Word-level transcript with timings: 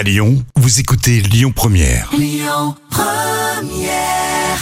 À 0.00 0.02
Lyon, 0.02 0.42
vous 0.56 0.80
écoutez 0.80 1.20
Lyon 1.20 1.52
Première. 1.54 2.08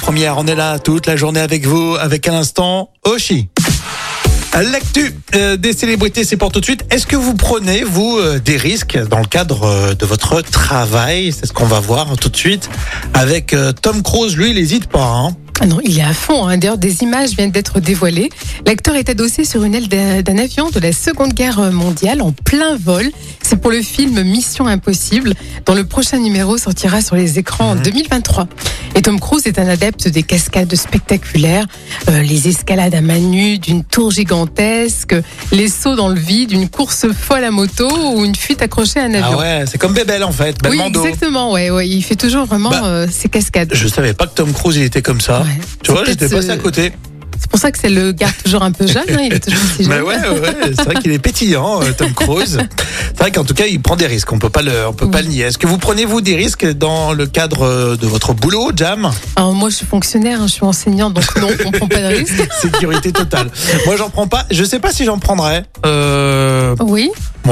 Première, 0.03 0.37
on 0.37 0.47
est 0.49 0.57
là 0.57 0.81
toute 0.81 1.07
la 1.07 1.15
journée 1.15 1.39
avec 1.39 1.65
vous, 1.65 1.95
avec 1.95 2.27
un 2.27 2.35
instant 2.35 2.91
Oshi. 3.05 3.49
L'actu 4.53 5.15
euh, 5.37 5.57
des 5.57 5.75
célébrités, 5.75 6.25
c'est 6.25 6.37
pour 6.37 6.51
tout 6.51 6.59
de 6.59 6.65
suite. 6.65 6.85
Est-ce 6.91 7.07
que 7.07 7.15
vous 7.15 7.35
prenez, 7.35 7.85
vous, 7.85 8.19
euh, 8.19 8.41
des 8.41 8.57
risques 8.57 8.99
dans 8.99 9.21
le 9.21 9.27
cadre 9.27 9.63
euh, 9.63 9.95
de 9.95 10.05
votre 10.07 10.41
travail? 10.41 11.31
C'est 11.31 11.47
ce 11.47 11.53
qu'on 11.53 11.67
va 11.67 11.79
voir 11.79 12.17
tout 12.17 12.31
de 12.31 12.37
suite 12.37 12.69
avec 13.15 13.55
euh, 13.55 13.71
Tom 13.71 14.03
Cruise. 14.03 14.37
Lui, 14.37 14.51
il 14.51 14.57
n'hésite 14.57 14.89
pas. 14.89 15.05
Hein. 15.05 15.37
Ah 15.61 15.67
non, 15.67 15.79
il 15.85 15.99
est 15.99 16.03
à 16.03 16.13
fond. 16.13 16.47
hein. 16.47 16.57
D'ailleurs, 16.57 16.79
des 16.79 17.03
images 17.03 17.31
viennent 17.31 17.51
d'être 17.51 17.81
dévoilées. 17.81 18.29
L'acteur 18.65 18.95
est 18.95 19.09
adossé 19.09 19.45
sur 19.45 19.65
une 19.65 19.75
aile 19.75 19.89
d'un 19.89 20.39
avion 20.39 20.71
de 20.71 20.79
la 20.79 20.93
Seconde 20.93 21.33
Guerre 21.35 21.59
mondiale 21.73 22.23
en 22.23 22.31
plein 22.33 22.77
vol. 22.77 23.11
C'est 23.43 23.61
pour 23.61 23.71
le 23.73 23.83
film 23.83 24.23
Mission 24.23 24.67
Impossible, 24.69 25.35
dont 25.67 25.75
le 25.75 25.85
prochain 25.85 26.19
numéro 26.19 26.59
sortira 26.59 27.01
sur 27.01 27.17
les 27.17 27.41
écrans 27.41 27.71
en 27.71 27.75
2023. 27.75 28.47
Et 28.95 29.03
Tom 29.03 29.19
Cruise 29.19 29.47
est 29.47 29.59
un 29.59 29.67
adepte 29.69 30.07
des 30.09 30.23
cascades 30.23 30.75
spectaculaires, 30.77 31.67
euh, 32.09 32.23
les 32.23 32.47
escalades 32.49 32.95
à 32.95 33.01
main 33.01 33.19
nue 33.19 33.59
d'une 33.59 33.83
tour 33.85 34.11
gigantesque, 34.13 35.15
les 35.51 35.69
sauts 35.69 35.97
dans 35.97 36.09
le 36.09 36.19
vide, 36.21 36.53
une 36.53 36.69
course 36.69 37.07
folle 37.13 37.45
à 37.45 37.51
moto 37.51 37.89
ou 38.15 38.25
une 38.25 38.37
fuite 38.37 38.63
accrochée 38.63 39.01
à 39.01 39.05
un 39.05 39.15
avion. 39.15 39.29
Ah 39.33 39.39
ouais, 39.39 39.65
c'est 39.67 39.79
comme 39.79 39.93
Bébel 39.93 40.23
en 40.25 40.33
fait, 40.33 40.57
oui, 40.71 40.79
exactement. 40.87 41.53
Ouais, 41.53 41.71
ouais, 41.71 41.89
il 41.89 42.03
fait 42.03 42.17
toujours 42.17 42.45
vraiment 42.47 42.71
Bah, 42.71 42.83
euh, 42.85 43.07
ses 43.11 43.29
cascades. 43.29 43.71
Je 43.75 43.89
savais 43.89 44.15
pas 44.15 44.27
que 44.27 44.35
Tom 44.35 44.53
Cruise 44.53 44.77
il 44.77 44.83
était 44.85 45.03
comme 45.03 45.21
ça. 45.21 45.45
Ouais. 45.49 45.61
Tu 45.83 45.93
vois, 45.93 46.05
j'étais 46.05 46.29
passé 46.29 46.51
à 46.51 46.57
côté. 46.57 46.93
C'est 47.41 47.49
pour 47.49 47.61
ça 47.61 47.71
que 47.71 47.79
c'est 47.79 47.89
le 47.89 48.11
garde 48.11 48.35
toujours 48.45 48.63
un 48.65 48.73
peu 48.73 48.85
jeune. 48.87 49.05
hein, 49.09 49.21
il 49.23 49.33
est 49.33 49.39
toujours 49.39 49.61
si 49.77 49.85
jeune. 49.85 49.93
Mais 49.93 50.01
ouais, 50.01 50.17
ouais, 50.17 50.57
c'est 50.77 50.83
vrai 50.83 50.97
qu'il 50.97 51.13
est 51.13 51.21
pétillant, 51.21 51.81
euh, 51.81 51.93
Tom 51.97 52.13
Cruise. 52.13 52.59
C'est 53.07 53.19
vrai 53.19 53.31
qu'en 53.31 53.45
tout 53.45 53.55
cas, 53.55 53.67
il 53.67 53.81
prend 53.81 53.95
des 53.95 54.09
risques. 54.09 54.33
On 54.33 54.41
peut 54.41 54.51
pas 54.51 54.61
le, 54.61 54.73
on 54.89 54.93
peut 54.93 55.09
pas 55.09 55.23
le 55.23 55.29
nier. 55.29 55.43
Est-ce 55.45 55.57
que 55.57 55.69
vous 55.69 55.79
prenez 55.79 56.05
vous 56.05 56.21
des 56.21 56.35
risques 56.35 56.67
dans 56.67 57.13
le 57.13 57.27
cadre 57.27 57.63
euh, 57.65 57.97
de 57.97 58.07
votre 58.09 58.35
boulot, 58.35 58.73
Jam? 58.75 59.09
Alors 59.37 59.55
moi, 59.55 59.71
je 59.71 59.77
suis 59.77 59.87
fonctionnaire, 59.87 60.43
hein, 60.43 60.49
je 60.49 60.55
suis 60.55 60.65
enseignante, 60.65 61.15
donc 61.15 61.37
non, 61.41 61.49
on 61.65 61.71
prend 61.71 61.87
pas 61.87 62.01
de 62.01 62.17
risque. 62.17 62.35
Sécurité 62.61 63.13
totale. 63.13 63.49
Moi, 63.87 63.97
j'en 63.97 64.11
prends 64.11 64.27
pas. 64.27 64.45
Je 64.51 64.65
sais 64.65 64.81
pas 64.81 64.91
si 64.91 65.05
j'en 65.05 65.21
prendrais. 65.21 65.63
Euh. 65.87 66.58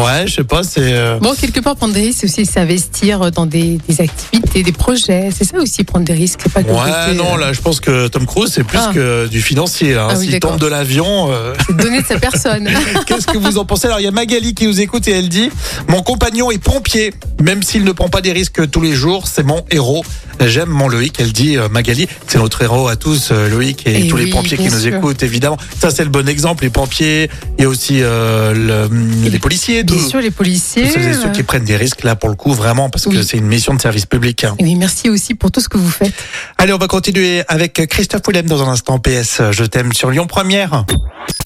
Ouais, 0.05 0.27
je 0.27 0.35
sais 0.35 0.45
pas. 0.45 0.63
C'est. 0.63 0.81
euh, 0.93 1.19
Bon, 1.21 1.35
quelque 1.35 1.61
part, 1.61 1.77
prendre 1.77 1.95
des 1.95 2.01
risques, 2.01 2.19
c'est 2.21 2.27
aussi 2.27 2.47
s'investir 2.47 3.31
dans 3.31 3.47
des, 3.47 3.79
des 3.89 4.01
activités, 4.01 4.63
des 4.63 4.73
projets. 4.73 5.31
C'est 5.37 5.45
ça 5.45 5.59
aussi, 5.59 5.85
prendre 5.85 6.05
des 6.05 6.13
risques. 6.15 6.41
C'est 6.43 6.53
pas 6.53 6.63
que 6.63 6.69
le 6.69 6.75
Ouais, 6.75 6.81
côté, 7.07 7.17
non, 7.17 7.37
euh, 7.37 7.41
là, 7.41 7.53
je 7.53 7.61
pense 7.61 7.81
que 7.81 8.09
Tom 8.09 8.27
Cruise, 8.27 8.51
c'est 8.53 8.65
plus 8.65 8.79
Ah. 8.81 8.91
que 8.95 9.27
du 9.29 9.41
financier. 9.43 9.95
Hein. 9.97 10.09
Ah 10.11 10.15
oui, 10.17 10.25
S'il 10.25 10.33
d'accord. 10.33 10.53
tombe 10.53 10.61
de 10.61 10.67
l'avion, 10.67 11.31
euh, 11.31 11.55
c'est 11.67 11.77
donner 11.77 12.03
de 12.03 12.07
sa 12.07 12.19
personne. 12.19 12.69
qu'est-ce 13.07 13.27
que 13.27 13.39
vous 13.39 13.59
en 13.59 13.65
pensez? 13.65 13.87
Alors, 13.87 14.01
il 14.01 14.05
y 14.05 14.09
a 14.09 14.11
Magali 14.13 14.55
qui 14.55 14.67
nous 14.67 14.81
écoute 14.81 15.07
et 15.09 15.13
elle 15.13 15.29
dit 15.29 15.51
Mon 15.89 16.03
compagnon 16.03 16.51
est 16.51 16.59
pompier, 16.59 17.13
même 17.41 17.63
s'il 17.63 17.85
ne 17.85 17.93
prend 17.93 18.09
pas 18.09 18.21
des 18.21 18.33
risques 18.33 18.71
tous 18.71 18.81
les 18.81 18.93
jours, 18.95 19.27
c'est 19.27 19.43
mon 19.45 19.65
héros. 19.71 20.05
J'aime 20.45 20.69
mon 20.69 20.89
Loïc, 20.89 21.15
elle 21.19 21.33
dit 21.33 21.57
euh, 21.57 21.69
Magali. 21.71 22.07
C'est 22.27 22.39
notre 22.39 22.61
héros 22.63 22.89
à 22.89 22.97
tous, 22.97 23.31
euh, 23.33 23.49
Loïc, 23.49 23.87
et, 23.87 24.05
Et 24.05 24.09
tous 24.09 24.17
les 24.19 24.25
oui, 24.25 24.31
pompiers 24.31 24.59
qui 24.59 24.65
bien 24.69 24.73
nous 24.77 24.83
sûr. 24.83 24.97
écoutent, 24.97 25.23
évidemment. 25.23 25.57
Ça, 25.81 25.91
c'est 25.91 26.05
le 26.05 26.11
bon 26.11 26.29
exemple. 26.29 26.65
Les 26.65 26.71
pompiers, 26.71 27.31
il 27.59 27.63
y 27.63 27.65
a 27.65 27.69
aussi 27.69 28.03
euh, 28.03 28.53
le- 28.91 29.29
les 29.31 29.39
policiers. 29.39 29.83
Bien 29.95 30.09
sûr, 30.09 30.21
les 30.21 30.31
policiers. 30.31 30.85
tous 30.85 30.95
ceux 30.95 31.01
et 31.09 31.15
ceux 31.15 31.31
qui 31.33 31.43
prennent 31.43 31.65
des 31.65 31.77
risques, 31.77 32.03
là, 32.05 32.17
pour 32.17 32.29
le 32.29 32.35
coup, 32.35 32.53
vraiment, 32.53 32.91
parce 32.91 33.07
que 33.07 33.23
c'est 33.23 33.37
une 33.39 33.47
mission 33.47 33.75
de 33.75 33.81
service 33.81 34.07
public. 34.07 34.45
hein. 34.45 34.55
Et 34.59 34.65
oui, 34.65 34.75
merci 34.75 35.09
aussi 35.11 35.35
pour 35.35 35.51
tout 35.51 35.61
ce 35.61 35.69
que 35.69 35.79
vous 35.79 35.91
faites. 35.91 36.15
Allez, 36.59 36.73
on 36.73 36.79
va 36.79 36.89
continuer 36.89 37.43
avec 37.49 37.87
Christophe 37.89 38.23
Willem 38.27 38.47
dans 38.47 38.63
un 38.63 38.69
instant. 38.73 38.99
PS, 38.99 39.43
je 39.53 39.65
t'aime 39.65 39.93
sur 39.93 40.11
Lyon 40.11 40.27
Première. 40.27 40.85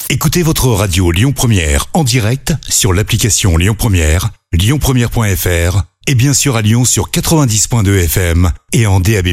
Écoutez 0.09 0.43
votre 0.43 0.67
radio 0.69 1.11
Lyon 1.13 1.33
Première 1.33 1.87
en 1.95 2.05
direct 2.05 2.55
sur 2.69 2.93
l'application 2.93 3.57
Lyon 3.57 3.77
Première, 3.79 4.31
lyonpremière.fr 4.53 5.83
et 6.07 6.15
bien 6.15 6.33
sûr 6.35 6.57
à 6.57 6.63
Lyon 6.63 6.85
sur 6.85 7.11
90.2 7.11 8.05
FM 8.05 8.51
et 8.73 8.87
en 8.87 8.99
DAB+. 9.01 9.29